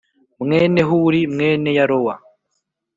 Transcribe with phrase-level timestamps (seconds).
[0.43, 2.15] mwene Huri mwene Yarowa